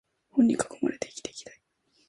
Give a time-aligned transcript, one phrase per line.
[0.31, 1.61] 本に囲まれて生きていたい